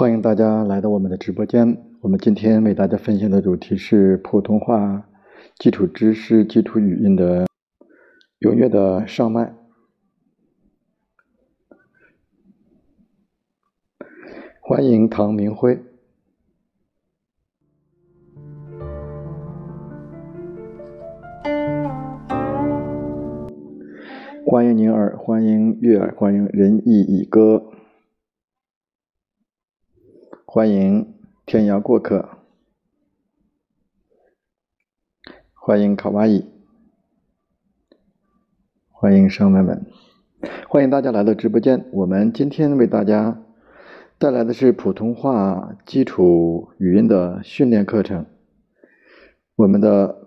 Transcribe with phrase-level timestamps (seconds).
[0.00, 1.76] 欢迎大家来到我们的直播间。
[2.00, 5.06] 我们今天为大家分享的主题是普通话
[5.58, 7.44] 基础知识、基础语音的
[8.40, 9.54] 踊跃的上麦。
[14.62, 15.78] 欢迎唐明辉，
[24.46, 27.64] 欢迎宁儿，欢迎月儿，欢迎仁义乙哥，
[30.52, 31.14] 欢迎
[31.46, 32.28] 天涯过客，
[35.54, 36.44] 欢迎卡哇伊，
[38.88, 39.86] 欢迎上麦们，
[40.68, 41.88] 欢迎大家来到直播间。
[41.92, 43.40] 我们今天为大家。
[44.18, 48.26] 带来的是普通话基础语音的训练课程。
[49.54, 50.26] 我们的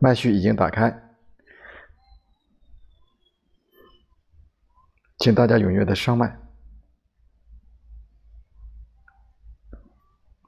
[0.00, 1.07] 麦序已经打开，
[5.18, 6.38] 请大家踊跃的上麦。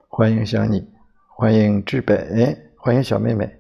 [0.07, 0.89] 欢迎想你，
[1.27, 3.57] 欢迎志北，欢迎小妹妹。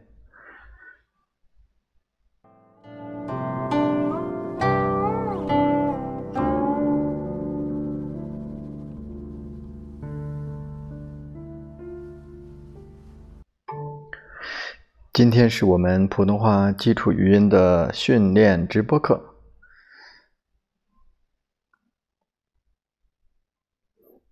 [15.12, 19.29] 今天是我们普通话基础语音的训练直播课，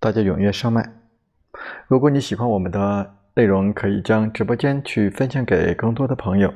[0.09, 0.91] 大家踊跃上麦。
[1.87, 6.51] 如果你喜欢我们的内容，可以将直播间去分享给更多的朋友。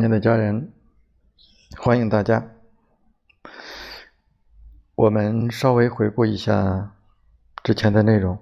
[0.00, 0.72] 亲爱的家人，
[1.76, 2.42] 欢迎大家。
[4.94, 6.96] 我们稍微回顾一下
[7.62, 8.38] 之前的内容。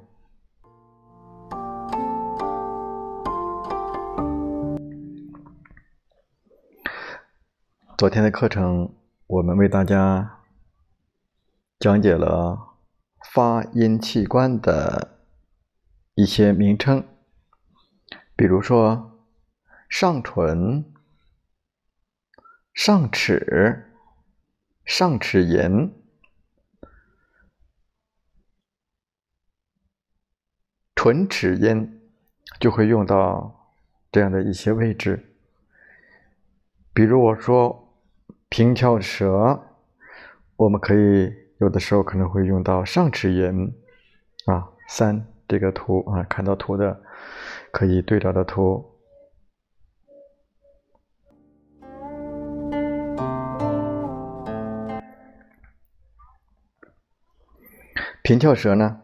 [7.97, 8.95] 昨天的课程，
[9.27, 10.39] 我们为大家
[11.81, 12.77] 讲解了
[13.35, 15.19] 发音器官的
[16.15, 17.05] 一些名称，
[18.37, 19.19] 比如说
[19.89, 20.95] 上唇。
[22.79, 23.91] 上齿、
[24.85, 25.91] 上齿龈、
[30.95, 32.01] 唇齿音，
[32.61, 33.69] 就会用到
[34.13, 35.35] 这样的一些位置。
[36.95, 37.93] 比如我说
[38.49, 39.61] 平翘舌，
[40.55, 43.73] 我们可以有的时候可能会用到上齿龈
[44.47, 44.71] 啊。
[44.87, 47.03] 三这个图啊，看到图的
[47.73, 48.89] 可以对照的图。
[58.29, 59.01] 平翘舌呢，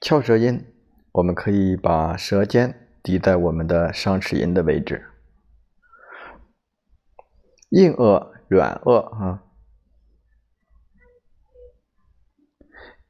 [0.00, 0.66] 翘舌音，
[1.12, 5.06] 我们可以把舌尖抵在我们的上齿龈的位置。
[7.68, 9.44] 硬腭、软腭啊，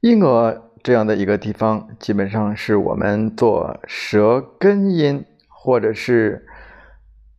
[0.01, 6.47] 硬腭这样的一个地方，基本上是我们做舌根音或者是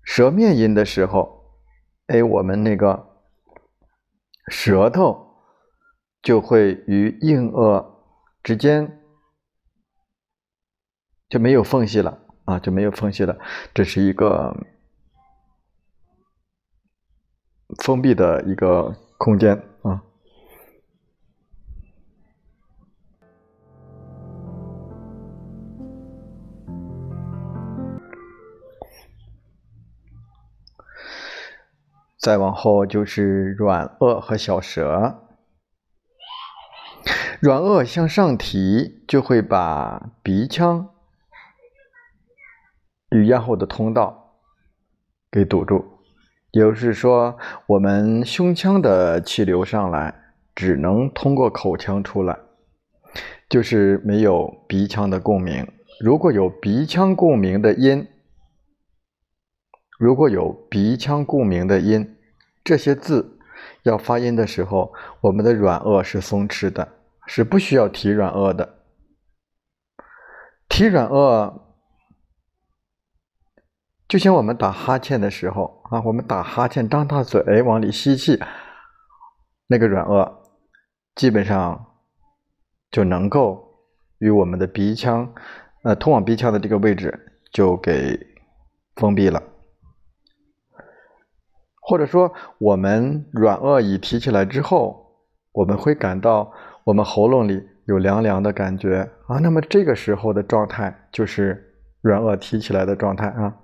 [0.03, 1.53] 舌面音的时候，
[2.09, 3.21] 哎，我们那个
[4.49, 5.37] 舌头
[6.21, 7.92] 就会与硬腭。
[8.43, 9.01] 之间
[11.29, 13.39] 就没有缝隙了啊，就没有缝隙了。
[13.73, 14.53] 这是一个
[17.83, 20.03] 封闭的一个空间啊。
[32.19, 35.22] 再往后就是软腭和小舌。
[37.43, 40.91] 软腭向上提，就会把鼻腔
[43.11, 44.37] 与咽喉的通道
[45.29, 45.85] 给堵住，
[46.53, 50.15] 也就是说，我们胸腔的气流上来
[50.55, 52.39] 只能通过口腔出来，
[53.49, 55.67] 就是没有鼻腔的共鸣。
[56.01, 58.07] 如果有鼻腔共鸣的音，
[59.99, 62.17] 如果有鼻腔共鸣的音，
[62.63, 63.41] 这些字
[63.83, 66.87] 要发音的时候，我们的软腭是松弛的。
[67.27, 68.79] 是不需要提软腭的，
[70.69, 71.61] 提软腭，
[74.09, 78.39] 就像我们打哈欠的时候啊，我们打哈欠，张大嘴往里吸气，
[79.69, 80.33] 那个软腭
[81.15, 81.87] 基本上
[82.91, 83.79] 就能够
[84.19, 85.33] 与我们的鼻腔，
[85.85, 88.19] 呃，通往鼻腔的这个位置就给
[88.97, 89.43] 封闭了。
[91.81, 95.17] 或者说，我们软腭一提起来之后，
[95.53, 96.53] 我们会感到
[96.85, 99.39] 我们喉咙里有凉凉的感觉啊。
[99.39, 103.55] 那么这个时候的状态就是软腭提起来的状态啊。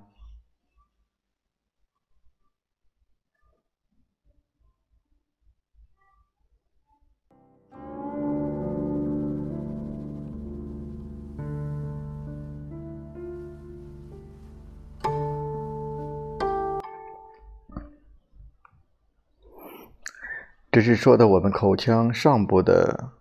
[20.70, 23.12] 这是说的我们口腔上部的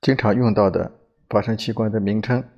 [0.00, 0.92] 经常用到的
[1.28, 2.48] 发声器官的名称。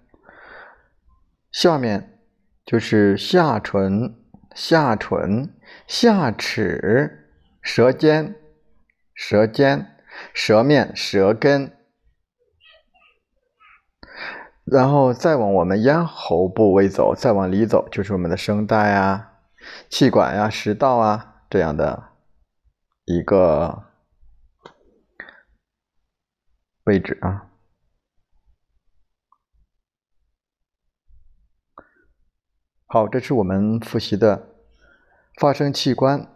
[1.51, 2.21] 下面
[2.65, 4.15] 就是下唇、
[4.55, 5.55] 下唇、
[5.87, 7.31] 下齿、
[7.63, 8.37] 舌尖、
[9.15, 9.97] 舌尖、
[10.35, 11.73] 舌面、舌根，
[14.65, 19.33] 然后再往我们咽喉部位走，再往里走就是我们的声带啊、
[19.89, 22.12] 气管呀、食道啊这样的。
[23.05, 23.85] 一个
[26.85, 27.51] 位置啊，
[32.87, 34.55] 好，这是我们复习的
[35.41, 36.32] 发生器官。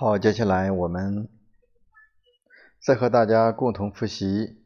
[0.00, 1.28] 好，接下来我们
[2.78, 4.56] 再和大家共同复习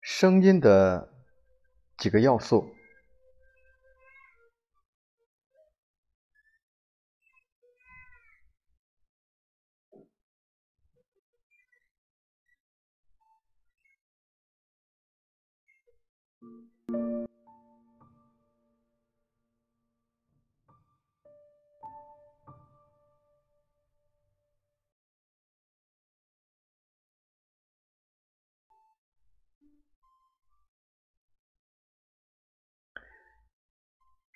[0.00, 1.12] 声音的
[1.98, 2.74] 几个要素。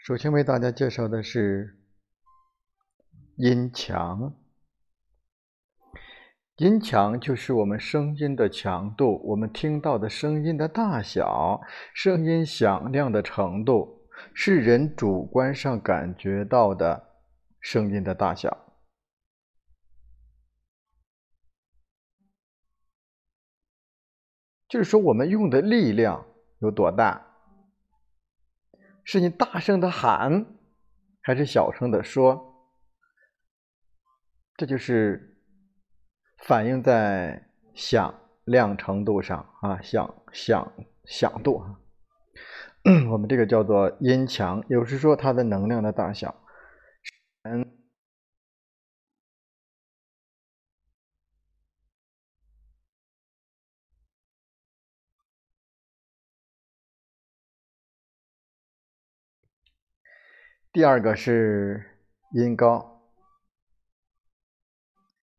[0.06, 1.80] 首先为大家介绍的是
[3.38, 4.32] 音强。
[6.58, 11.60] 音强就是我们声音的强度，我们听到的声音的大小，
[11.92, 17.16] 声音响亮的程度，是人主观上感觉到的
[17.60, 18.56] 声音的大小。
[24.68, 26.24] 就是说，我们用的力量
[26.60, 27.26] 有多大。
[29.06, 30.44] 是你大声的喊，
[31.22, 32.52] 还是小声的说？
[34.56, 35.38] 这就是
[36.38, 38.12] 反映在响
[38.44, 40.72] 亮程度上啊，响响
[41.04, 41.78] 响度啊。
[43.12, 46.34] 我们这个叫做音强，也就是说它的能量的大小。
[60.76, 62.02] 第二个是
[62.32, 63.00] 音高，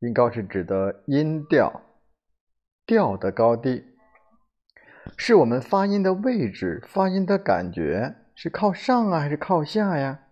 [0.00, 1.80] 音高是指的音调
[2.84, 3.84] 调的高低，
[5.16, 10.24] 是我们发音的位置、发音的感觉是靠上啊还是靠下呀？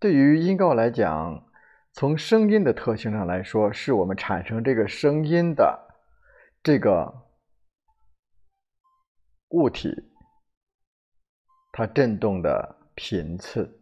[0.00, 1.46] 对于音高来讲，
[1.92, 5.88] 从声音的特性上来说，是我们产生这个声音的
[6.64, 7.28] 这个
[9.50, 9.94] 物体。
[11.78, 13.80] 它振动的频次，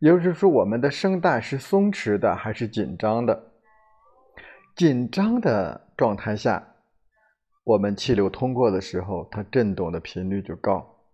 [0.00, 3.52] 也就是说，我们的声带是松弛的还是紧张的？
[4.76, 6.74] 紧张的状态下，
[7.64, 11.06] 我们气流通过的时候，它振动的频率就高，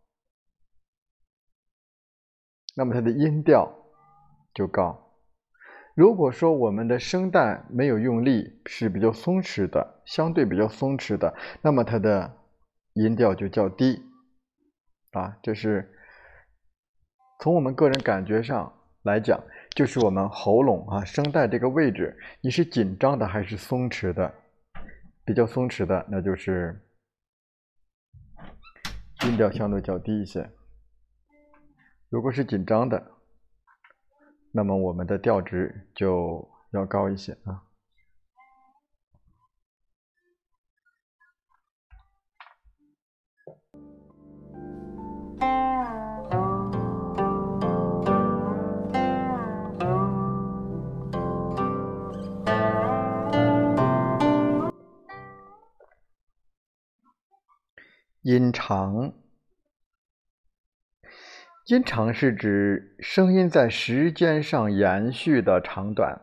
[2.74, 3.72] 那么它的音调
[4.52, 5.14] 就高。
[5.94, 12.38] 如果说我们的声带没有用力，是比较松弛的，相对比较松弛的，那么它的
[12.94, 14.10] 音调就较低。
[15.12, 15.92] 啊，这是
[17.40, 24.35] 从我们个人感觉上来讲，就是我们喉咙啊声带这个位置，你是紧张的还是松弛的？
[25.25, 26.81] 比较松弛的，那就是
[29.25, 30.51] 音调相对较低一些。
[32.09, 33.12] 如果是紧张的，
[34.53, 37.62] 那么我们的调值就要高一些啊。
[58.22, 59.14] 音长，
[61.66, 66.20] 音长是指声音在时间上延续的长短。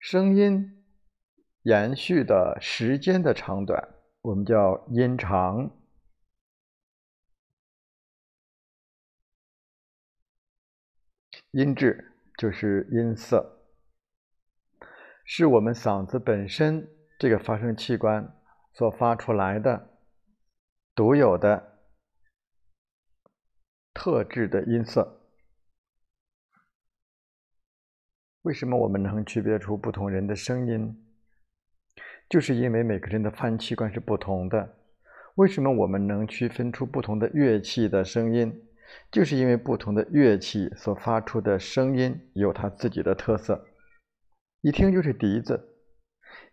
[0.00, 0.84] 声音
[1.62, 5.70] 延续的时间的长短，我们叫音长。
[11.52, 13.64] 音质就是音色，
[15.24, 18.36] 是我们嗓子本身这个发声器官。
[18.72, 19.98] 所发出来的
[20.94, 21.80] 独有的
[23.92, 25.26] 特质的音色，
[28.42, 31.09] 为什么我们能区别出不同人的声音？
[32.30, 34.76] 就是因为每个人的发音器官是不同的。
[35.34, 38.62] 为什么我们能区分出不同的乐器的声音？
[39.10, 43.66] 就是因为不同的乐器所发出的声音有它自己的特色，
[44.62, 45.66] 一听就是笛子。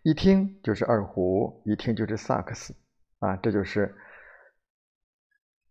[0.02, 2.74] 一听就是二胡，一听就是萨克斯，
[3.20, 3.94] 啊，这就是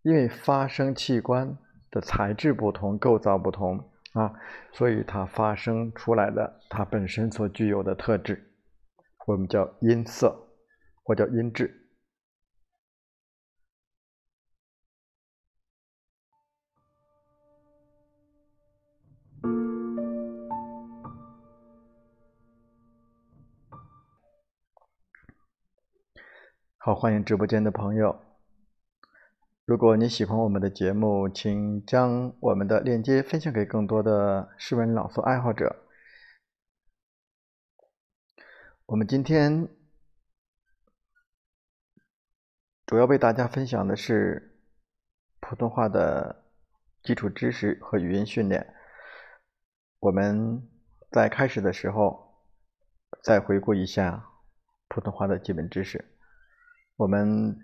[0.02, 1.58] 因为发声器官
[1.90, 4.32] 的材质不同、构造不同啊，
[4.72, 8.47] 所以它发声出来的它本身所具有的特质，
[9.28, 10.48] 我们叫音色，
[11.04, 11.86] 或叫音质。
[26.78, 28.18] 好，欢迎直播间的朋友。
[29.66, 35.87] 如果你喜欢我们的节目，请将我们的链接分享给更多的诗文朗诵爱好者。
[38.88, 39.68] 我们今天
[42.86, 44.58] 主要为大家分享的是
[45.40, 46.46] 普通话的
[47.02, 48.74] 基础知识和语音训练。
[49.98, 50.66] 我们
[51.10, 52.34] 在开始的时候
[53.22, 54.26] 再回顾一下
[54.88, 56.02] 普通话的基本知识。
[56.96, 57.58] 我们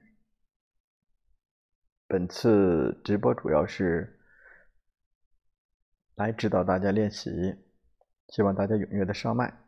[2.07, 4.21] 本次直播主要是
[6.17, 7.31] 来指导大家练习，
[8.29, 9.64] 希望大家踊跃的上麦。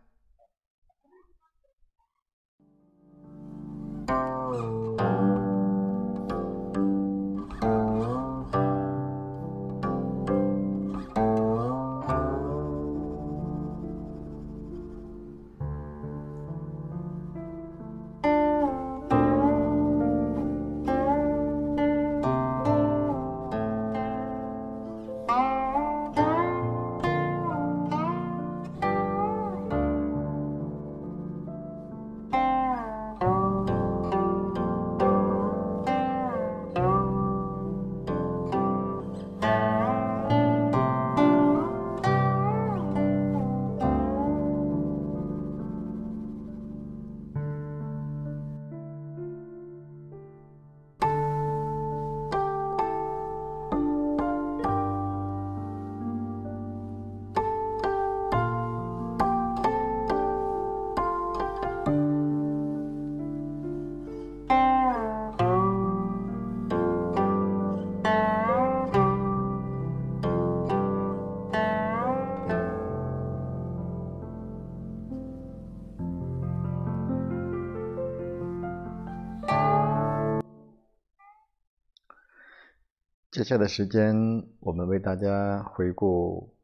[83.36, 84.16] 接下来的时间，
[84.60, 86.56] 我们为大家回顾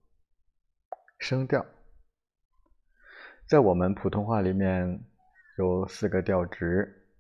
[1.19, 1.67] 声调。
[3.47, 5.05] 在我们普通话里面
[5.59, 7.11] 有四个调值，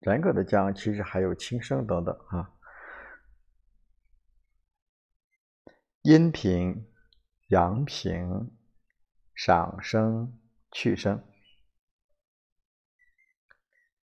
[0.00, 2.52] 严格的讲，其实还有轻声等等啊。
[6.02, 6.84] 阴平、
[7.50, 8.50] 阳平、
[9.36, 10.36] 上声、
[10.72, 11.22] 去声。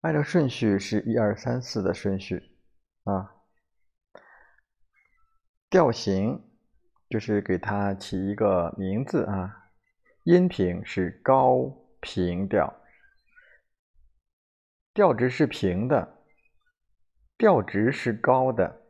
[0.01, 2.55] 按照顺序是一二三四的顺序
[3.05, 3.31] 啊。
[5.69, 6.41] 调型
[7.09, 9.63] 就是给它起一个名字啊。
[10.23, 12.81] 音平是高平调，
[14.93, 16.23] 调值是平的，
[17.37, 18.81] 调值是高的。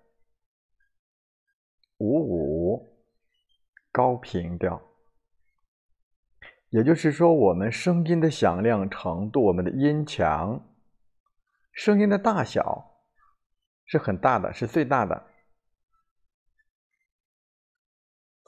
[1.97, 3.05] 五五
[3.91, 4.81] 高平调，
[6.69, 10.73] 也就是说，我们声音的响亮程度，我们的音强，
[11.73, 13.01] 声音的大小
[13.85, 15.34] 是很大的，是最大的。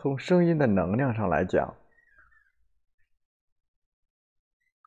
[0.08, 1.76] 从声音的能量上来讲。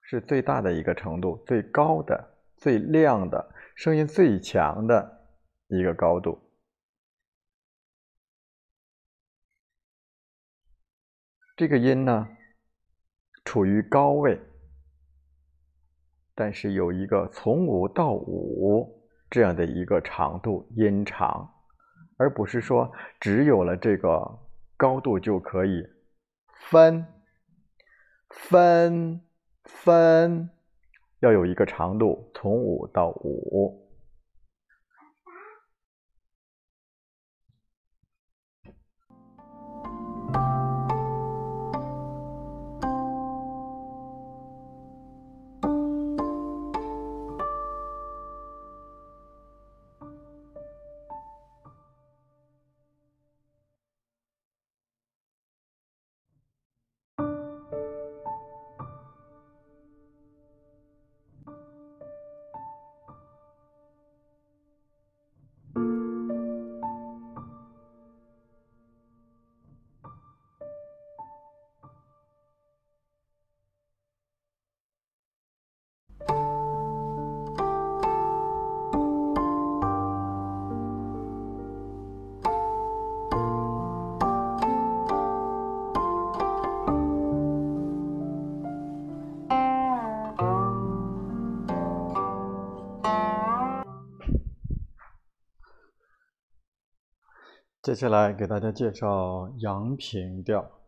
[0.03, 5.29] 是最大的一个程度，最高的、最亮的声音最强的
[5.69, 6.41] 一个高度。
[11.55, 12.27] 这个音呢，
[13.45, 14.41] 处于高位，
[16.35, 21.47] 但是有一个从五到五这样的一个长度音长，
[22.17, 24.50] 而不是说只有了这个
[24.81, 25.87] 高度就可以
[26.71, 27.05] 分
[28.31, 29.21] 分。
[29.65, 30.51] 分
[31.21, 33.90] 要有一个长度，从五到五。
[97.91, 100.79] 接下来给大家介绍阳平调。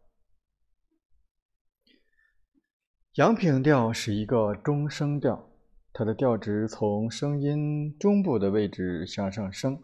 [3.15, 5.51] 阳平调是一个中声调，
[5.93, 9.83] 它的调值从声音中部的位置向上升，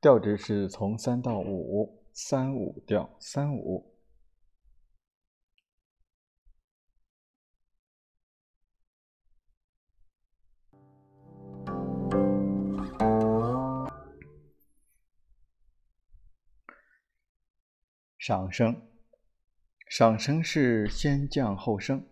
[0.00, 3.89] 调值是从三到五，三五调，三五。
[18.20, 18.82] 上升，
[19.88, 22.06] 上升是先降后升，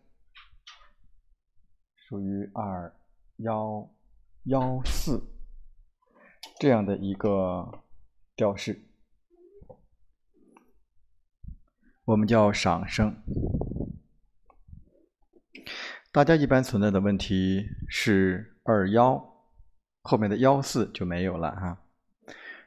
[1.97, 2.97] 属于二
[3.37, 3.95] 幺
[4.45, 5.23] 幺四
[6.59, 7.85] 这样的一个
[8.35, 8.81] 调式，
[12.07, 13.23] 我们叫上升。
[16.11, 19.45] 大家一般存在的问题是二幺
[20.01, 21.83] 后面的幺四就没有了哈，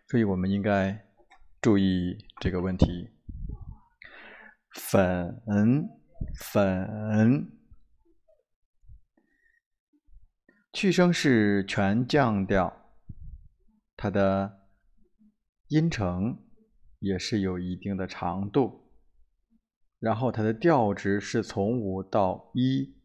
[0.08, 1.08] 所以我们应该
[1.60, 3.10] 注意这个问题。
[4.74, 5.42] 粉
[6.36, 7.52] 粉，
[10.72, 12.94] 去声是全降调，
[13.98, 14.68] 它的
[15.68, 16.44] 音程
[17.00, 18.92] 也是有一定的长度，
[20.00, 22.96] 然后它的调值是从五到一，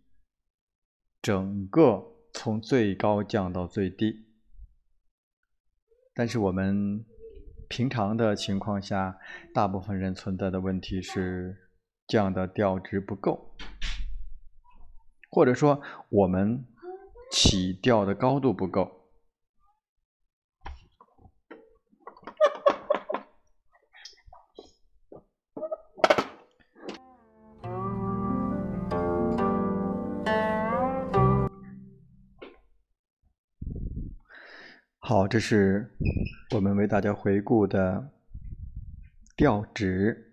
[1.21, 4.27] 整个从最高降到最低，
[6.15, 7.05] 但是我们。
[7.69, 9.19] 平常的情况下，
[9.53, 11.57] 大部分人存在的问题是
[12.07, 13.55] 降的调值不够，
[15.31, 16.65] 或者说我们
[17.31, 18.96] 起调的高度不够。
[35.09, 35.89] 好，这是
[36.53, 38.11] 我们为大家回顾的
[39.37, 40.33] 调值。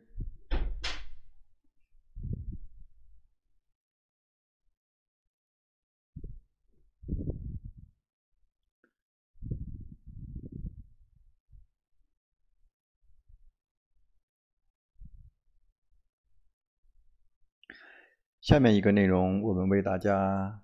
[18.42, 20.64] 下面一个内容，我们为大家。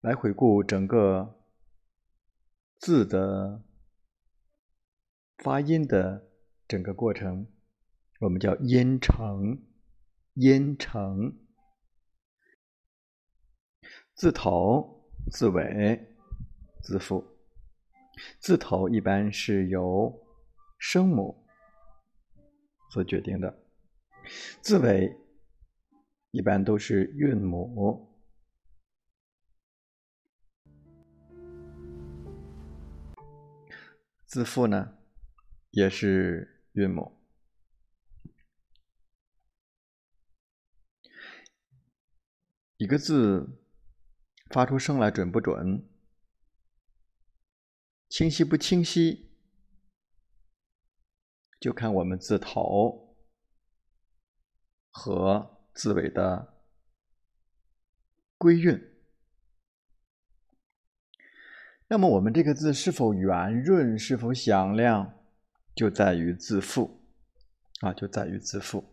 [0.00, 1.42] 来回顾整个
[2.78, 3.64] 字的
[5.38, 6.30] 发音的
[6.68, 7.48] 整个过程，
[8.20, 9.60] 我们叫音程、
[10.34, 11.36] 音程。
[14.14, 16.14] 字头、字尾、
[16.80, 17.24] 字腹。
[18.38, 20.12] 字头一般是由
[20.78, 21.44] 声母
[22.90, 23.62] 所决定的，
[24.60, 25.16] 字尾
[26.30, 28.07] 一般都是韵母，
[34.28, 34.96] 字腹呢
[35.70, 37.20] 也是韵母。
[42.76, 43.64] 一个字。
[44.50, 45.86] 发出声来准不准？
[48.08, 49.30] 清晰不清晰？
[51.60, 53.14] 就看我们字头
[54.88, 56.62] 和字尾的
[58.38, 58.97] 归韵。
[61.90, 65.10] 那么我们这个字是否圆润，是否响亮，
[65.74, 67.00] 就在于字腹
[67.80, 68.84] 啊，就在于字腹。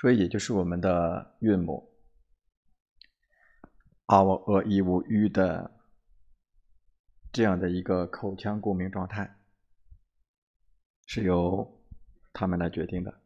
[0.00, 1.90] 所以也就是我们的韵母。
[4.06, 5.70] 啊，我呃一无吁的
[7.32, 9.36] 这样的一个口腔共鸣状态，
[11.06, 11.82] 是由
[12.32, 13.23] 他们来决定的。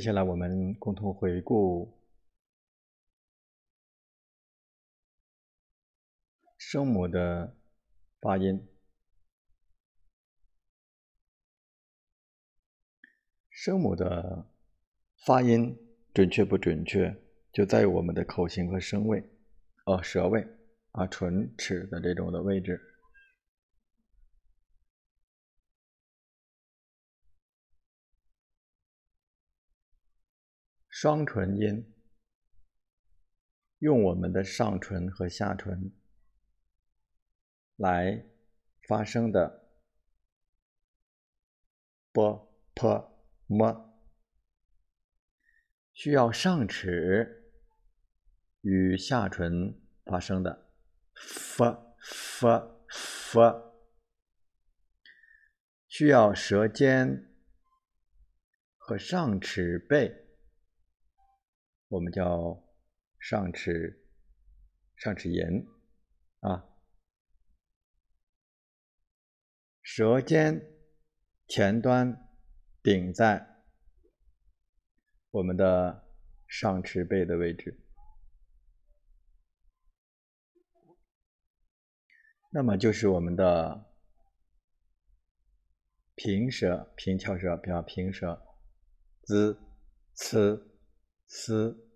[0.00, 1.92] 接下来，我们共同回顾
[6.56, 7.54] 声母的
[8.18, 8.66] 发音。
[13.50, 14.50] 声母的
[15.26, 15.76] 发音
[16.14, 17.14] 准确不准确，
[17.52, 19.22] 就在于我们的口型和声位，
[19.84, 20.40] 呃，舌位
[20.92, 22.89] 啊，唇齿的这种的位置。
[31.02, 31.94] 双唇音，
[33.78, 35.94] 用我们的上唇和下唇
[37.76, 38.26] 来
[38.86, 39.66] 发声的
[42.12, 43.14] ，b、p、
[43.46, 43.96] m，
[45.94, 47.50] 需要上齿
[48.60, 50.68] 与下唇发声的
[51.14, 51.64] ，f、
[51.98, 52.46] f、
[52.90, 53.72] f，
[55.88, 57.32] 需要舌尖
[58.76, 60.19] 和上齿背。
[61.90, 62.62] 我们叫
[63.18, 64.08] 上齿
[64.94, 65.66] 上齿龈
[66.38, 66.64] 啊，
[69.82, 70.62] 舌尖
[71.48, 72.16] 前端
[72.80, 73.64] 顶在
[75.32, 76.08] 我们的
[76.46, 77.84] 上齿背的位置，
[82.52, 83.92] 那么就是我们的
[86.14, 88.40] 平舌、平翘舌，比较平舌
[89.22, 89.58] ，z、
[90.14, 90.69] c。
[91.32, 91.88] 丝，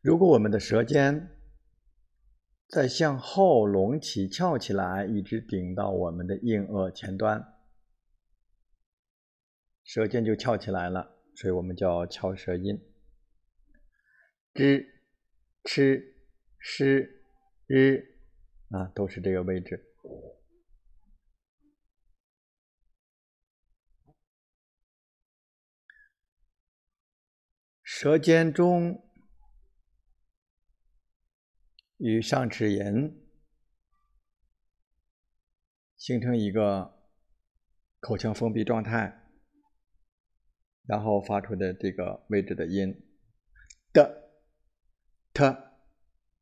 [0.00, 1.38] 如果我们的舌尖
[2.68, 7.40] 在向后隆起、翘起来，一直顶到我们的硬腭前端，
[9.84, 12.76] 舌尖就翘起来了，所以我们叫翘舌音。
[14.52, 14.84] 知、
[15.62, 16.16] 吃、
[16.58, 17.22] 诗、
[17.68, 18.02] 日
[18.70, 19.80] 啊，都是这个位置。
[27.98, 29.02] 舌尖中
[31.96, 33.14] 与上齿龈
[35.96, 36.94] 形成一个
[37.98, 39.30] 口腔封闭状态，
[40.84, 43.02] 然后发出的这个位置的音
[43.94, 44.30] 的、
[45.32, 45.44] t、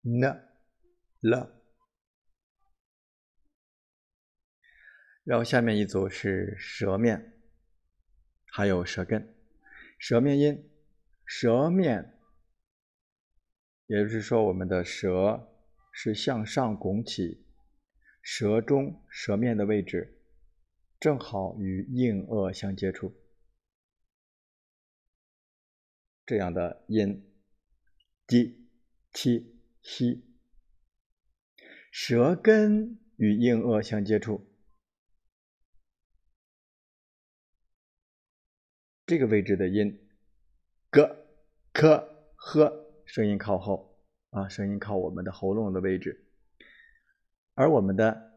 [0.03, 0.23] n、
[1.21, 1.63] l，
[5.23, 7.41] 然后下面一组是舌面，
[8.47, 9.37] 还有舌根，
[10.01, 10.74] 舌面音。
[11.25, 12.19] 舌面，
[13.87, 15.51] 也就是说，我们的舌
[15.93, 17.45] 是向上拱起，
[18.23, 20.23] 舌中、舌面的位置
[21.01, 23.15] 正好与硬腭相接触，
[26.27, 27.31] 这样的音
[28.27, 28.69] ，d、
[29.13, 30.23] t、x，
[31.91, 34.51] 舌根与硬腭相接触。
[39.07, 40.04] 这个位置的音
[40.95, 41.03] ，g、
[41.73, 42.73] k、h，
[43.05, 43.99] 声音靠后
[44.31, 46.25] 啊，声音靠我们的喉咙的位置，
[47.55, 48.33] 而我们的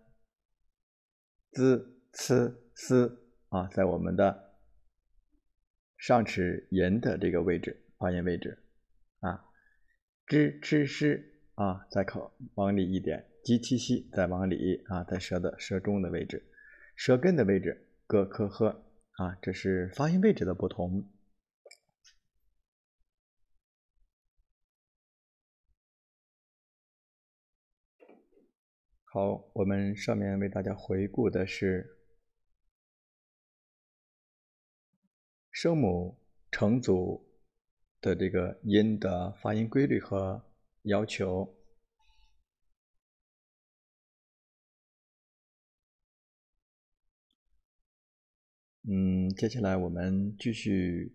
[1.52, 4.56] z、c、s 啊，在我们的
[5.98, 8.58] 上齿龈的这个位置，发音位置
[9.20, 9.46] 啊
[10.28, 16.44] zhchs 啊，再靠往里一点，j、q、x 再往里啊，在舌的舌中的位置，
[16.96, 18.84] 舌根的位置，g、k、h。
[19.18, 21.08] 啊，这是发音位置的不同。
[29.18, 31.98] 好，我们上面为大家回顾的是
[35.50, 36.16] 声母
[36.52, 37.28] 成组
[38.00, 40.46] 的这个音的发音规律和
[40.84, 41.52] 要求。
[48.84, 51.12] 嗯，接下来我们继续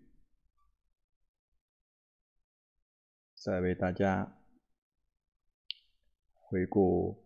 [3.35, 4.37] 再为大家
[6.33, 7.22] 回顾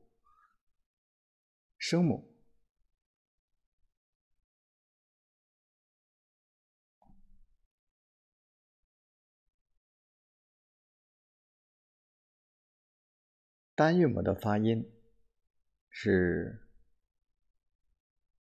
[1.90, 2.30] 声母。
[13.74, 14.92] 单韵母的发音
[15.90, 16.68] 是。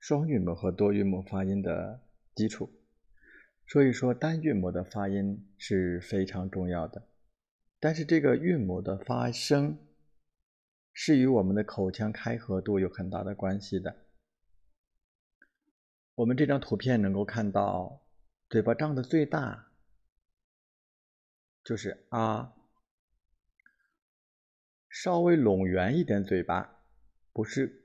[0.00, 2.04] 双韵母和多韵母发音的
[2.35, 2.68] 基础，
[3.68, 7.09] 所以说单韵母的发音是非常重要的。
[7.78, 9.86] 但是这个韵母的发声
[10.98, 14.06] 是与我们的口腔开合度有很大的关系的。
[16.14, 18.00] 我们这张图片能够看到，
[18.48, 19.70] 嘴巴张的最大
[21.62, 22.54] 就是啊，
[24.88, 26.82] 稍微拢圆一点嘴巴，
[27.35, 27.85] 不是。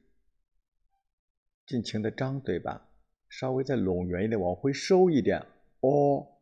[1.67, 2.89] 尽情的张嘴巴，
[3.27, 5.45] 稍微再拢圆一点，往回收一点。
[5.81, 6.39] 哦，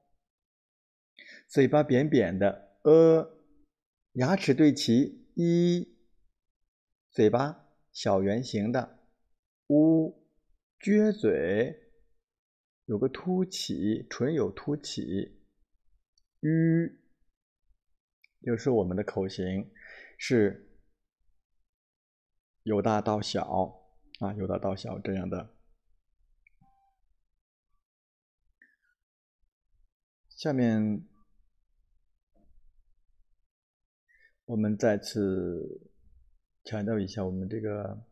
[1.47, 2.77] 嘴巴扁扁的。
[2.83, 3.35] 呃，
[4.13, 5.17] 牙齿对齐。
[5.33, 5.98] 一，
[7.19, 8.97] 嘴巴小圆形的。
[9.67, 10.25] 乌，
[10.79, 11.91] 撅嘴，
[12.85, 15.37] 有个凸起，唇有凸起。
[16.39, 16.97] 吁，
[18.41, 19.69] 就是我们的口型
[20.17, 20.79] 是
[22.63, 23.83] 由大到小。
[24.21, 25.53] 啊，由大到小这样的。
[30.29, 31.05] 下面
[34.45, 35.88] 我们再次
[36.69, 38.05] 强调一下我们这个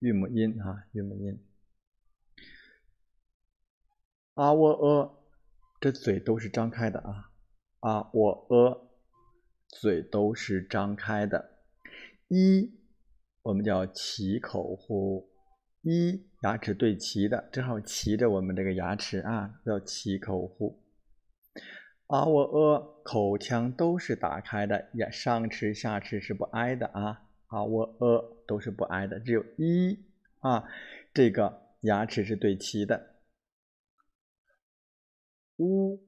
[0.00, 1.38] 韵母音啊，韵母音。
[4.34, 5.24] 啊、喔、呃，
[5.80, 7.30] 这嘴都是张开的啊。
[7.78, 8.90] 啊、喔、呃，
[9.68, 11.60] 嘴都是张开的。
[12.26, 12.80] 一。
[13.42, 15.30] 我们叫齐口呼，
[15.82, 20.83] 一牙齿对齐的，正好齐着我们这个牙齿啊，叫齐口呼。
[22.06, 27.22] 啊喔呃，口腔都是打开的，呀，上齿下齿是不挨的啊。
[27.46, 29.96] 啊喔呃都是不挨的，只有一
[30.40, 30.64] 啊，
[31.12, 33.14] 这个牙齿是对齐的。
[35.58, 36.02] 呜，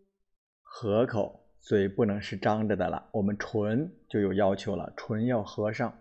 [0.60, 5.96] 合口，嘴不能是张着的了，我们唇就有要求了，唇要合上。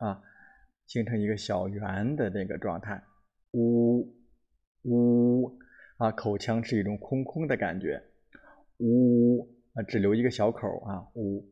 [0.00, 0.22] 啊，
[0.86, 3.02] 形成一个小圆的那个状态，
[3.52, 4.14] 呜
[4.82, 5.58] 呜
[5.96, 8.02] 啊，口腔是一种空空的感觉，
[8.78, 11.48] 呜啊，只留一个小口啊，呜，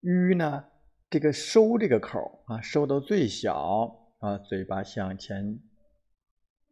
[0.00, 0.64] 吁呢，
[1.10, 5.60] 这个收这个口啊，收到最小啊，嘴巴向前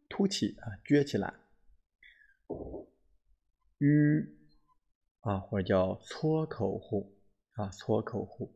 [0.09, 1.33] 凸起啊，撅起来，
[3.77, 4.37] 吁
[5.21, 7.17] 啊，或者叫搓口呼
[7.53, 8.53] 啊，搓口呼。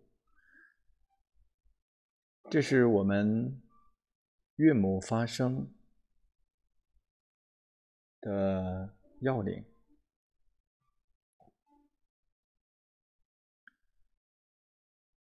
[2.50, 3.62] 这是我们
[4.56, 5.72] 韵母发声
[8.22, 9.64] 的要领。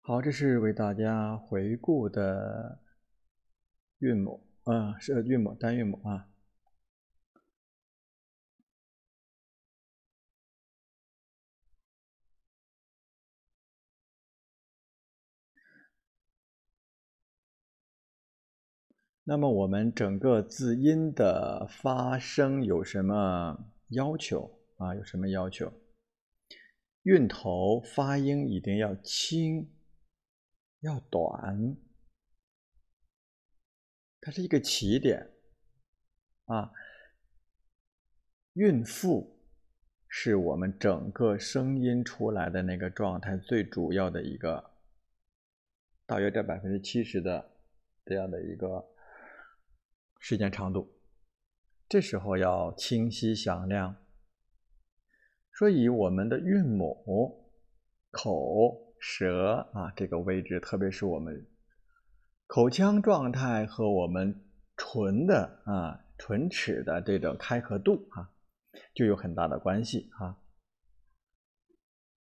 [0.09, 2.79] 好，这是为大家回顾的
[3.99, 6.29] 韵母啊，是韵母单韵母啊。
[19.25, 24.95] 那么我们整个字音的发声有什么要求啊？
[24.95, 25.73] 有什么要求？
[27.03, 29.69] 韵头发音一定要轻，
[30.81, 31.77] 要短，
[34.21, 35.31] 它是一个起点
[36.47, 36.71] 啊。
[38.55, 39.39] 韵腹
[40.09, 44.73] 是我们整个声音出来的那个状态最主要的一个，
[46.07, 47.51] 大约占百分之七十的
[48.05, 48.93] 这样的一个。
[50.19, 50.99] 时间长度，
[51.89, 53.95] 这时候要清晰响亮。
[55.53, 57.53] 所以我们的韵母、
[58.11, 61.47] 口、舌啊这个位置，特别是我们
[62.49, 64.45] 口腔状态和我们
[64.77, 68.29] 唇的啊唇齿的这种开合度啊，
[68.95, 70.37] 就有很大的关系啊。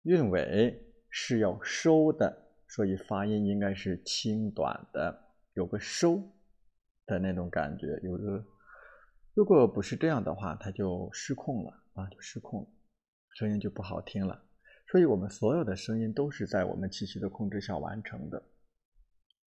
[0.02, 6.22] 韵尾是要收的，所以发音应该是轻短的，有个收
[7.06, 7.86] 的那种感觉。
[8.02, 8.44] 有个，
[9.32, 12.68] 如果不是这样的话，它就失控了啊，就失控了。
[13.32, 14.45] 声音就不好听了，
[14.96, 18.42] 所以我们所有的声音都是在我们气息的控制下完成的，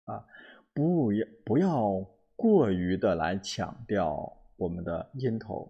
[0.05, 0.25] 啊，
[0.73, 1.99] 不要不要
[2.33, 5.69] 过于的来强调我们的音头，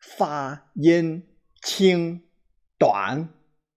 [0.00, 1.24] 发音
[1.62, 2.20] 轻
[2.76, 3.20] 短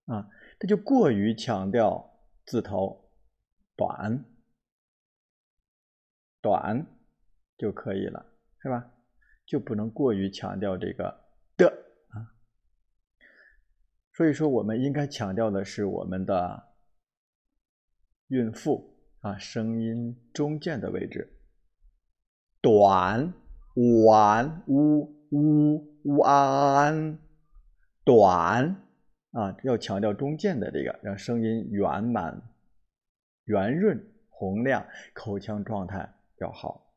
[0.07, 2.11] 啊，这就过于强调
[2.47, 3.07] 字头
[3.75, 4.25] 短
[6.41, 6.83] 短
[7.59, 8.25] 就可以了，
[8.57, 8.91] 是吧？
[9.45, 11.15] 就不能过于强调这个
[11.57, 11.84] 的。
[14.15, 16.63] 所以说，我们应该强调的是我们的
[18.29, 21.37] 孕妇啊，声音中间的位置，
[22.61, 23.33] 短、
[24.07, 25.01] 晚、呜、
[25.31, 27.19] 呜、呜、安，
[28.05, 28.81] 短
[29.31, 32.41] 啊，要强调中间的这个，让声音圆满、
[33.43, 36.09] 圆润、洪亮，口腔状态
[36.39, 36.93] 要好，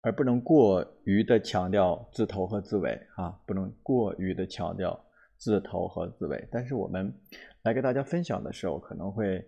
[0.00, 4.98] 而不能过于的强调字头和字尾啊，不能过于的强调。
[5.40, 7.12] 字头和字尾，但是我们
[7.62, 9.42] 来给大家分享的时候，可能会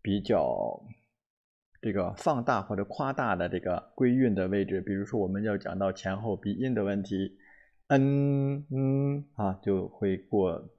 [0.00, 0.80] 比较
[1.80, 4.80] 这个放大或者夸大的这个归韵的位置。
[4.80, 7.36] 比如说，我们要讲到前后鼻音的问题，
[7.88, 10.70] 嗯嗯啊，就会过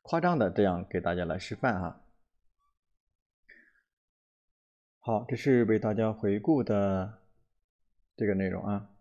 [0.00, 2.00] 夸张的这样给大家来示范哈。
[5.00, 7.18] 好，这是为大家回顾的
[8.16, 8.93] 这个内容啊。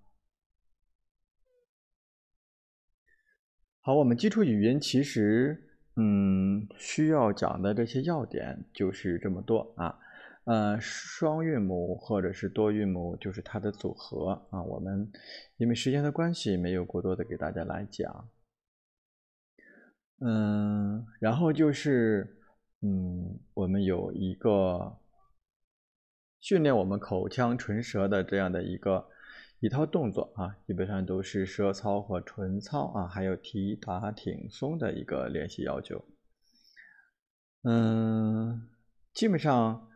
[3.85, 5.61] 好，我们基础语音其实，
[5.97, 9.99] 嗯，需要讲的这些要点就是这么多啊。
[10.45, 14.63] 呃，双韵母或者是多韵母，就是它的组合啊。
[14.63, 15.11] 我们
[15.57, 18.29] 因为时间的关系，没有过多的给大家来讲。
[20.21, 22.37] 嗯，然后就是，
[22.83, 24.97] 嗯，我们有一个
[26.39, 29.09] 训练我们口腔唇舌的这样的一个。
[29.63, 36.03] 一套动作啊，基本上都是舌操和唇操啊，还有提打挺松的一个练习要求。
[37.63, 38.67] 嗯，
[39.13, 39.89] 基本上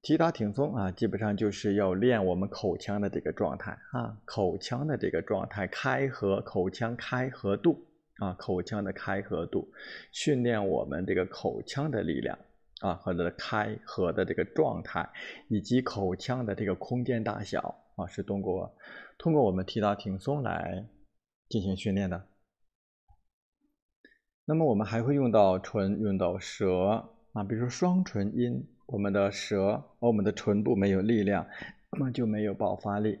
[0.00, 7.84] 提打挺松啊，基本上就是要练我们口腔的这个状态啊，口腔的这个状态开合，口腔开合度
[8.18, 9.68] 啊，口腔的开合度，
[10.12, 12.38] 训练我们这个口腔的力量。
[12.80, 15.10] 啊，或者开合的这个状态，
[15.48, 18.76] 以及口腔的这个空间大小啊，是通过
[19.18, 20.86] 通过我们提打挺松来
[21.48, 22.28] 进行训练的。
[24.44, 31.48] 那么我们还会用到唇，用到舌啊，比如说双唇音，我们的舌和我们的唇部没有力量，
[31.90, 33.18] 那么就没有爆发力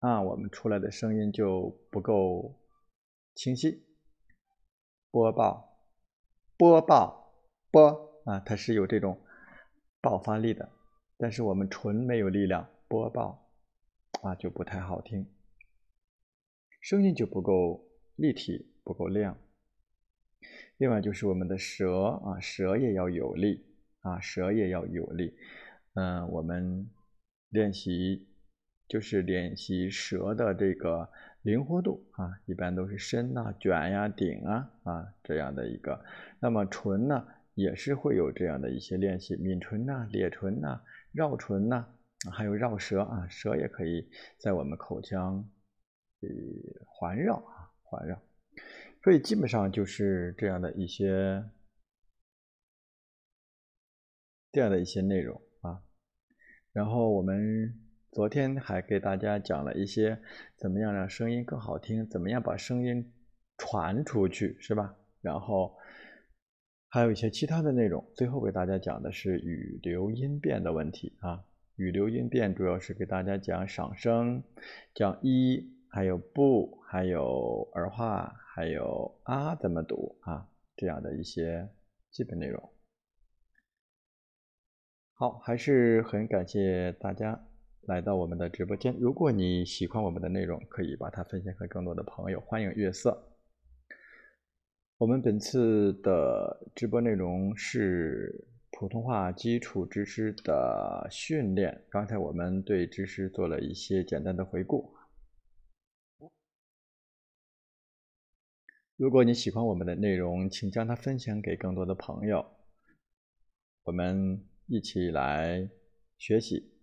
[0.00, 2.56] 啊，我们出来的声音就不够
[3.34, 3.86] 清晰。
[5.12, 5.78] 播报，
[6.58, 7.32] 播报，
[7.70, 8.09] 播。
[8.24, 9.18] 啊，它是有这种
[10.00, 10.68] 爆发力的，
[11.16, 13.50] 但是我们唇没有力量播报，
[14.22, 15.26] 啊就不太好听，
[16.80, 17.84] 声音就不够
[18.16, 19.36] 立体，不够亮。
[20.78, 23.64] 另外就是我们的舌啊，舌也要有力
[24.00, 25.36] 啊，舌也要有力。
[25.94, 26.88] 嗯，我们
[27.50, 28.26] 练习
[28.88, 31.10] 就是练习舌的这个
[31.42, 36.02] 灵活度啊，一般都是伸呐、卷呀、顶啊啊这样的一个。
[36.40, 37.26] 那么唇呢？
[37.60, 40.80] 也是会有这样的一些练习，抿唇呐、咧唇呐、
[41.12, 41.86] 绕唇呐，
[42.32, 44.08] 还有绕舌啊，舌也可以
[44.38, 45.44] 在我们口腔
[46.22, 46.28] 呃
[46.86, 48.18] 环绕啊，环绕。
[49.04, 51.44] 所以基本上就是这样的一些
[54.50, 55.82] 这样的一些内容啊。
[56.72, 57.78] 然后我们
[58.10, 60.18] 昨天还给大家讲了一些
[60.56, 63.12] 怎么样让声音更好听，怎么样把声音
[63.58, 64.96] 传出去，是吧？
[65.20, 65.76] 然后。
[66.92, 71.40] 还有一些其他的内容，最后给大家讲的是语流音变的问题啊。
[71.76, 74.42] 语流音变主要是给大家讲赏声，
[74.92, 81.68] 讲一，还有不，还有儿化，还有啊怎么读啊这样的一些
[82.10, 82.60] 基本内容。
[85.14, 87.40] 好，还是很感谢大家
[87.82, 88.96] 来到我们的直播间。
[88.98, 92.40] 如果你喜欢我们的内容，可以把它分享给更多的朋友。
[92.40, 93.29] 欢迎月色。
[95.00, 101.86] 我们本次的直播内容是普通话基础知识的训练。
[101.88, 104.94] 刚才我们对知识做了一些简单的回顾。
[108.98, 112.44] 如果你喜欢我们的内容，请将它分享给更多的朋友，
[113.84, 115.70] 我们一起来
[116.18, 116.74] 学习。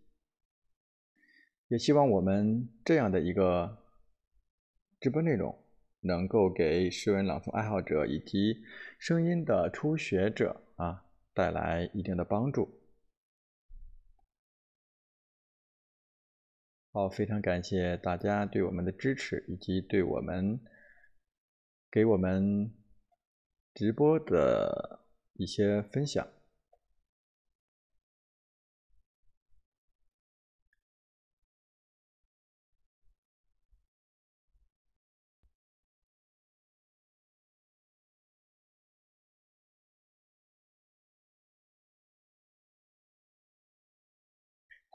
[1.68, 3.78] 也希望我们这样的一个
[5.00, 5.67] 直播内容。
[6.02, 8.64] 能够给诗文朗诵爱好者以及
[9.00, 12.70] 声音的初学者啊带来一定的帮助。
[16.92, 20.60] 好，非常感谢大家对我们的支持，以及对我们
[21.92, 22.74] 给我们
[23.74, 26.28] 直播的一些分享。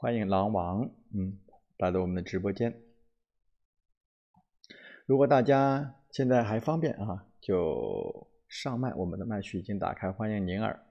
[0.03, 1.39] 欢迎狼王，嗯，
[1.77, 2.77] 来到我们的直播间。
[5.05, 10.11] 如果大家现在还方便啊，就上麦，我们的麦序已经打开。
[10.11, 10.85] 欢迎宁儿，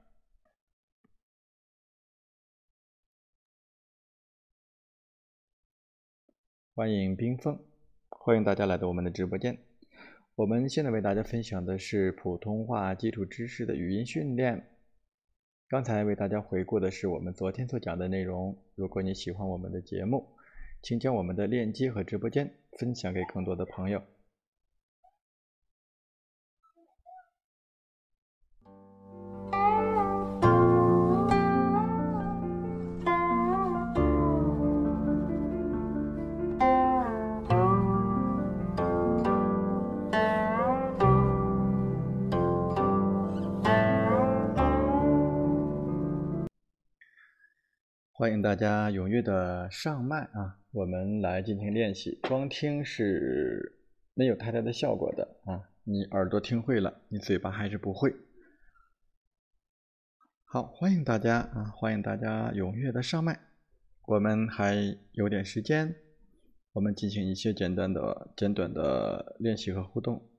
[6.74, 7.62] 欢迎冰峰，
[8.08, 9.58] 欢迎大家来到我们的直播间。
[10.36, 14.71] 我们现在为大家分享的是普通话基础知识的语音训练。
[15.72, 18.54] 刚才为大家回顾的是我们昨天所讲的内容。
[18.74, 20.26] 如果你喜欢我们的节目，
[20.82, 24.02] 请将我们的链接和直播间分享给更多的朋友。
[48.22, 50.56] 欢迎大家踊跃的上麦啊！
[50.70, 52.20] 我们来进行练习。
[52.22, 53.80] 光听是
[54.14, 55.68] 没有太大的效果的啊！
[55.82, 58.14] 你耳朵听会了，你嘴巴还是不会。
[60.44, 61.64] 好，欢迎大家啊！
[61.74, 63.40] 欢迎大家踊跃的上麦。
[64.06, 65.92] 我们还有点时间，
[66.74, 70.30] 我们进行一些简单的、简短的练习和互动。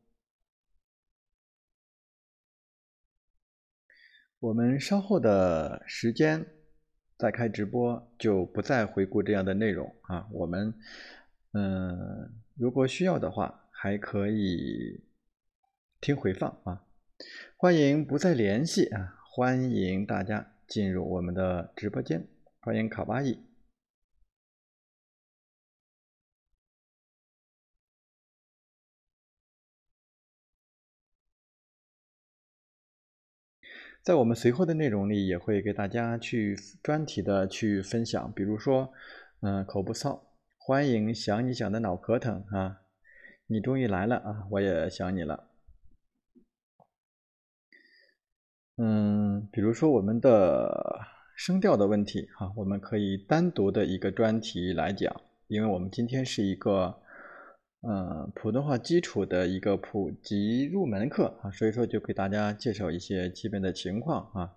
[4.39, 6.47] 我们稍后的时间。
[7.23, 10.73] 再开直播就不再回顾这样的内容啊，我们
[11.53, 15.01] 嗯，如果需要的话还可以
[16.01, 16.83] 听回放啊。
[17.55, 22.27] 欢迎不再联系啊，欢迎大家进入我们的直播间，
[22.59, 23.39] 欢迎卡巴伊。
[34.03, 38.91] 在我们随后的内容里，也会给大家去专题的去分享，比如说，
[39.39, 40.21] 嗯，口部操，
[40.57, 42.81] 欢迎想你想的脑壳疼啊，
[43.47, 45.47] 你终于来了啊，我也想你了。
[48.75, 50.99] 嗯，比如说我们的
[51.37, 55.15] 声调的问题哈，我们可以单独的一个专题来讲，
[55.47, 57.01] 因为我们今天是一个。
[57.85, 64.55] 嗯，普通话基础的一个普及入门课啊，所以说就给大家介绍一些基本的情况啊，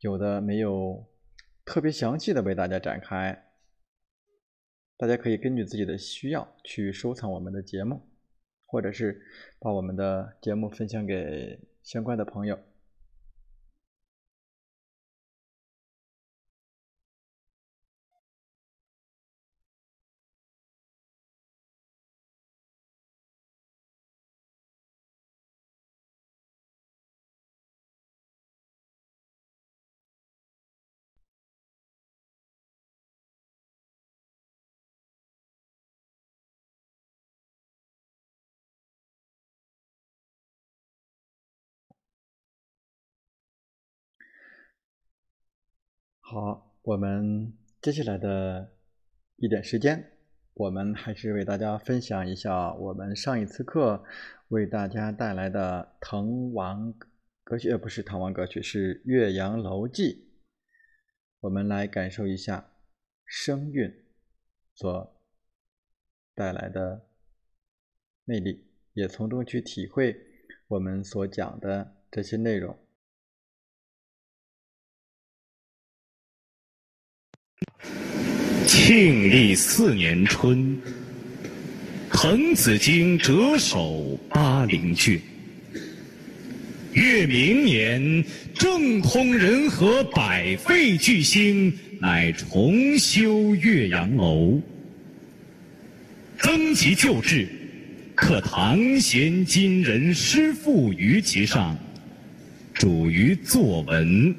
[0.00, 1.06] 有的没有
[1.66, 3.44] 特别详细的为大家展开，
[4.96, 8.00] 大家可以根据自己的需要去收藏我们的节目，
[8.64, 9.20] 或者是
[9.58, 12.58] 把我们的节目分享给相关的朋友。
[46.28, 48.72] 好，我们接下来的
[49.36, 50.10] 一点时间，
[50.54, 54.02] 我们还是为大家分享一下我们上一次课
[54.48, 56.92] 为大家带来的《滕王
[57.44, 60.02] 阁序》，呃，不是《滕王阁序》，是《岳阳楼记》。
[61.42, 62.72] 我们来感受一下
[63.24, 63.88] 声韵
[64.74, 65.22] 所
[66.34, 67.06] 带来的
[68.24, 70.16] 魅力，也从中去体会
[70.66, 72.76] 我们所讲的这些内容。
[78.66, 80.78] 庆历四年春，
[82.10, 85.20] 滕子京谪守巴陵郡。
[86.92, 94.60] 越明年，政通人和，百废具兴，乃重修岳阳楼，
[96.38, 97.46] 增其旧制，
[98.14, 101.78] 刻唐贤今人诗赋于其上，
[102.74, 104.34] 主于作文，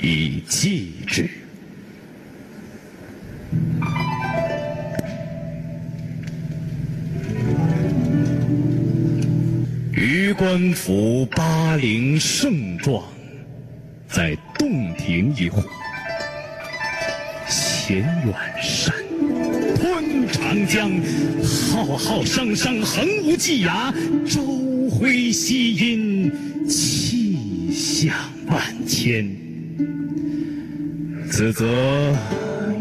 [0.00, 1.28] 以记之。
[9.94, 13.02] 榆关府巴陵胜状，
[14.08, 15.62] 在洞庭一户。
[17.48, 18.94] 衔远山，
[19.76, 20.90] 吞长江，
[21.70, 23.92] 浩浩汤汤，横无际涯，
[24.26, 24.40] 朝
[24.90, 26.32] 晖夕阴，
[26.66, 28.14] 气象
[28.46, 29.28] 万千。
[31.30, 31.66] 此则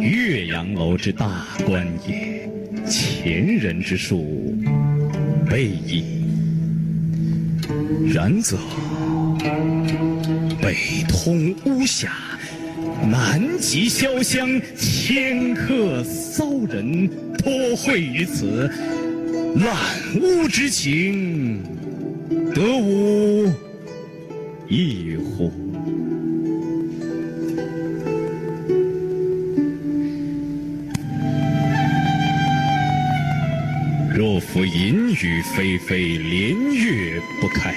[0.02, 2.50] 岳阳楼之大观也，
[2.90, 4.56] 前人之述
[5.48, 6.04] 备矣。
[8.12, 8.58] 然则
[10.60, 10.76] 北
[11.08, 12.12] 通巫峡，
[13.10, 18.70] 南极潇湘，迁客骚人多会于此，
[19.56, 19.76] 览
[20.20, 21.62] 物之情，
[22.56, 23.48] 得无
[24.68, 25.71] 异乎？
[34.74, 37.74] 淫雨霏霏，连月不开。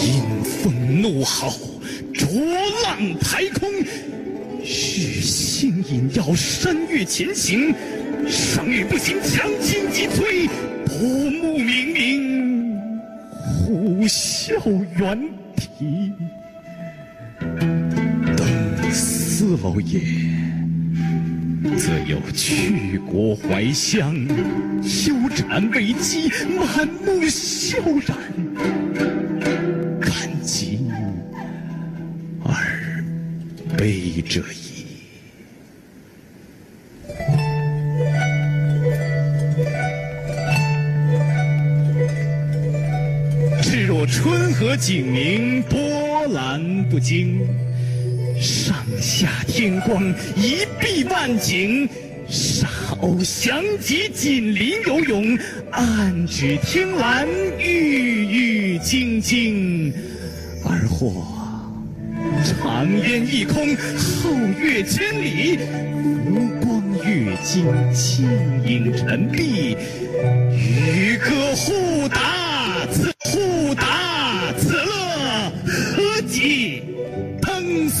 [0.00, 1.50] 阴风怒号，
[2.14, 2.28] 浊
[2.84, 3.68] 浪排空。
[4.62, 7.74] 日星隐曜，山岳前行。
[8.28, 10.48] 商旅不行，强倾急摧。
[10.86, 10.94] 薄
[11.42, 12.78] 暮冥冥，
[13.42, 16.12] 虎啸猿啼。
[18.36, 20.00] 登斯楼也，
[21.76, 28.16] 则有去国怀乡，忧谗畏讥，满目萧然。
[30.00, 30.10] 感
[30.42, 30.80] 极
[32.42, 33.04] 而
[33.76, 34.86] 悲者矣。
[43.62, 47.46] 至若春和景明，波澜不惊，
[48.98, 50.02] 下天光，
[50.36, 51.88] 一碧万顷。
[52.28, 52.68] 沙
[53.00, 55.38] 鸥翔集，锦鳞游泳，
[55.72, 57.26] 岸芷天蓝，
[57.58, 59.92] 郁郁青青。
[60.64, 61.26] 而或
[62.44, 64.30] 长烟一空，皓
[64.60, 65.58] 月千里，
[66.24, 68.28] 浮光跃金，轻
[68.64, 69.76] 影沉璧，
[70.54, 72.39] 渔歌互答，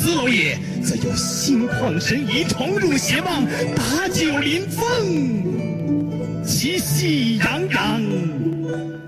[0.00, 3.46] 登斯楼也，则有心旷神怡，重入邪梦，
[3.76, 8.00] 把酒临风，其喜洋洋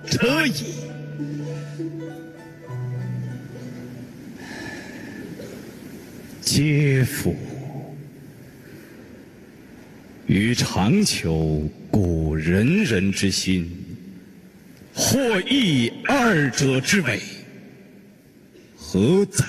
[0.06, 0.52] 者矣。
[6.42, 7.34] 嗟夫！
[10.26, 13.70] 予尝求故人人之心，
[14.92, 15.18] 或
[15.48, 17.18] 异二者之为，
[18.76, 19.44] 何哉？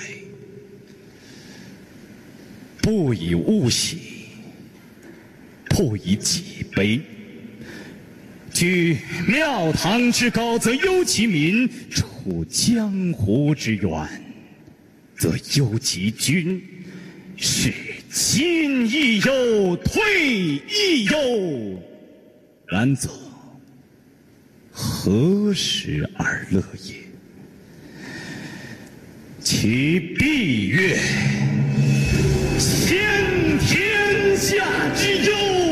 [2.84, 3.96] 不以物喜，
[5.70, 7.00] 不以己悲。
[8.52, 13.90] 居庙堂之高则忧其民，处江湖之远
[15.16, 16.62] 则忧其君。
[17.38, 17.72] 是
[18.10, 21.82] 进亦忧，退亦忧。
[22.68, 23.08] 然则
[24.70, 26.96] 何时而乐也？
[29.40, 30.98] 其必曰：
[32.64, 35.63] 先天下之忧。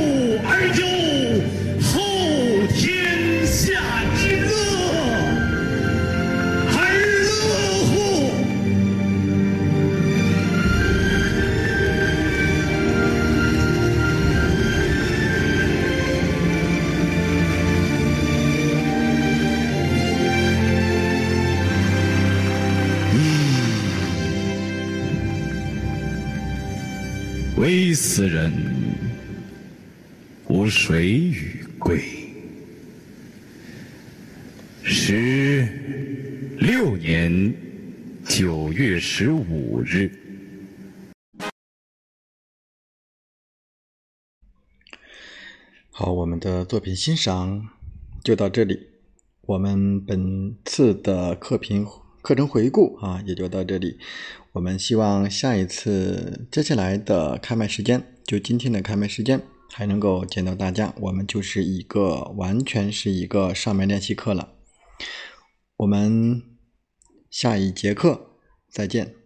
[27.62, 28.52] 微斯人，
[30.48, 32.02] 吾谁与归？
[34.82, 35.68] 时
[36.58, 37.54] 六年
[38.24, 40.10] 九月十五日。
[45.92, 47.68] 好，我们的作品欣赏
[48.24, 48.88] 就到这里。
[49.42, 51.86] 我们本次的课评
[52.22, 53.98] 课程回顾啊，也就到这里。
[54.52, 60.94] 我们希望下一次接下来的开麦时间，就今天的开麦时间，还能够见到大家。
[61.00, 64.54] 我们就是一个完全是一个上麦练习课了。
[65.78, 66.42] 我们
[67.28, 68.36] 下一节课
[68.70, 69.21] 再见。